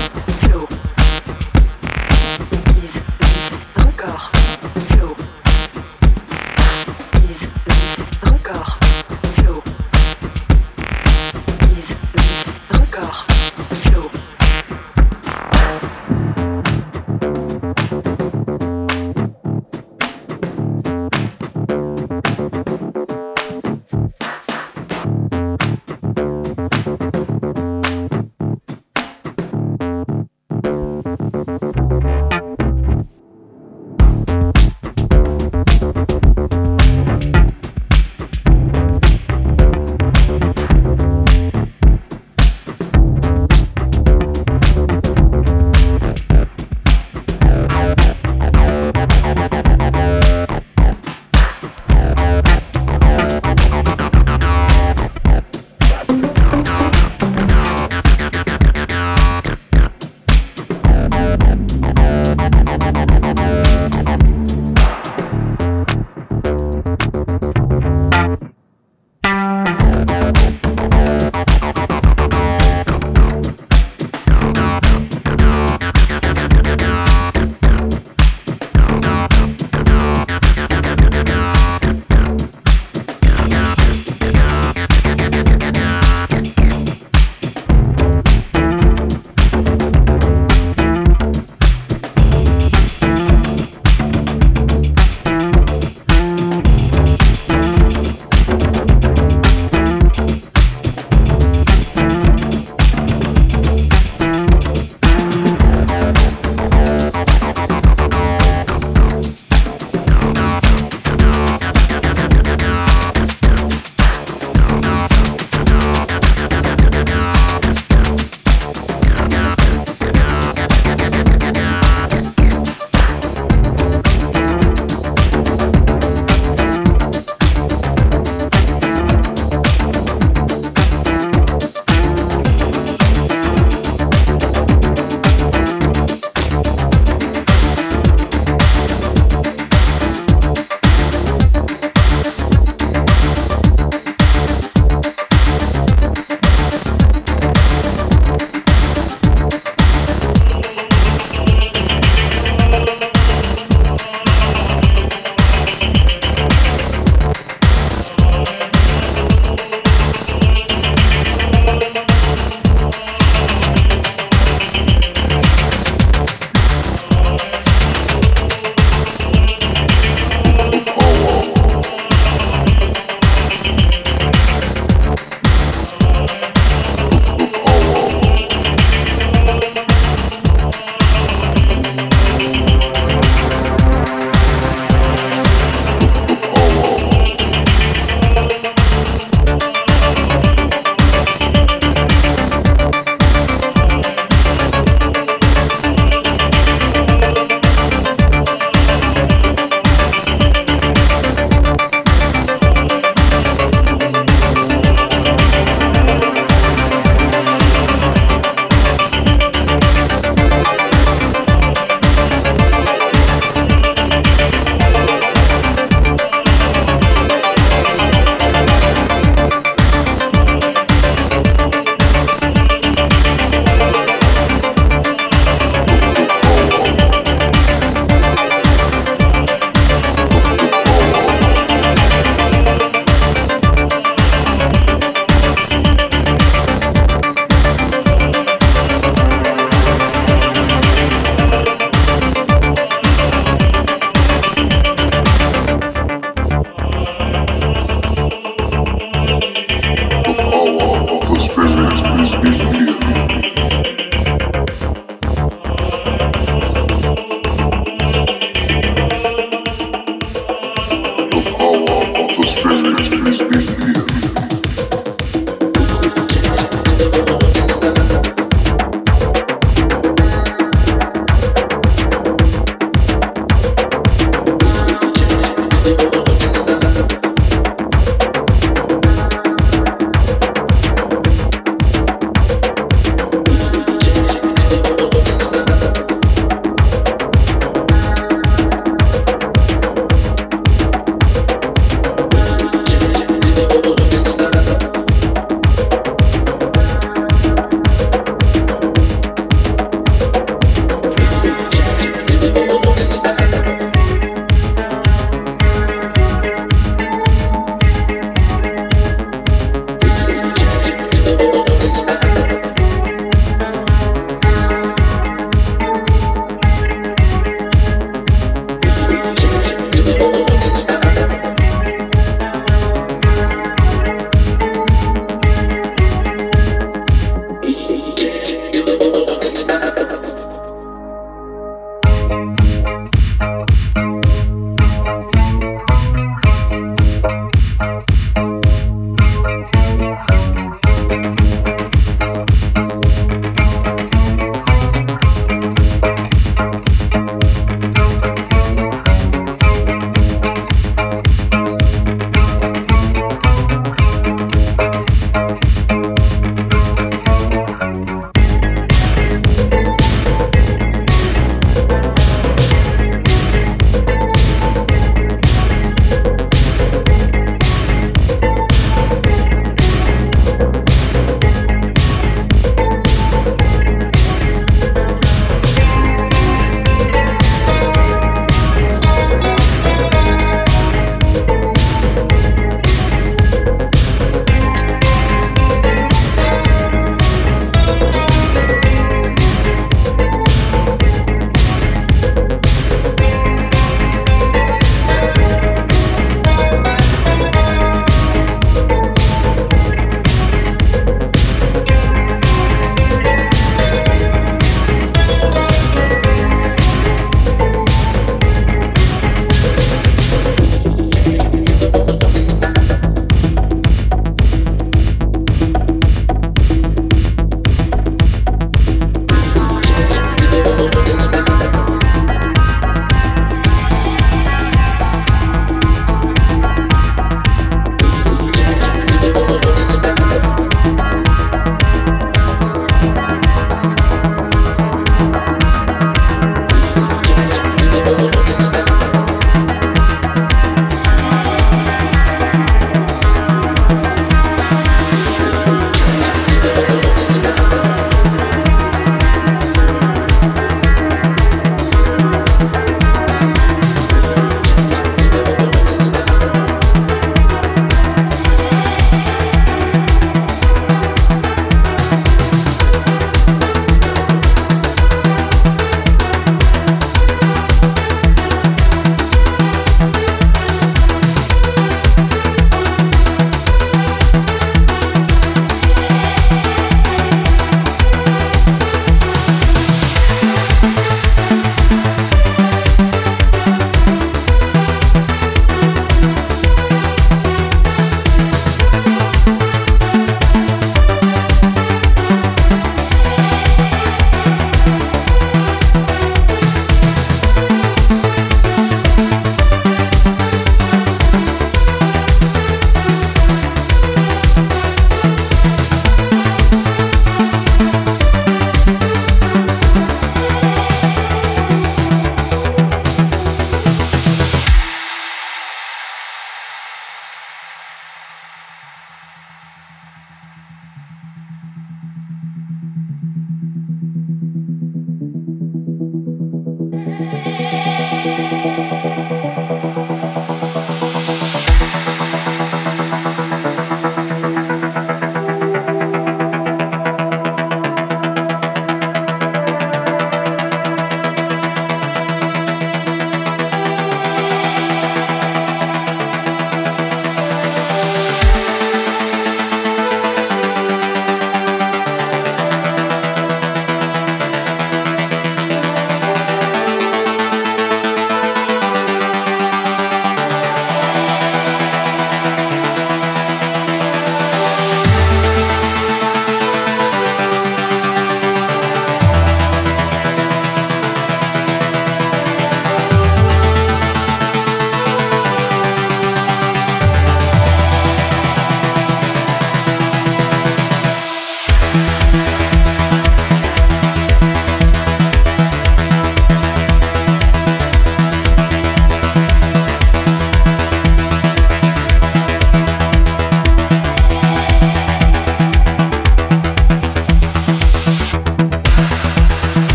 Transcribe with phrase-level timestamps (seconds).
[0.00, 0.49] Yeah.